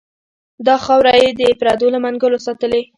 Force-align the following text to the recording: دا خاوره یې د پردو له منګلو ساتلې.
دا 0.67 0.75
خاوره 0.85 1.13
یې 1.21 1.29
د 1.39 1.41
پردو 1.59 1.87
له 1.93 1.99
منګلو 2.05 2.43
ساتلې. 2.45 2.81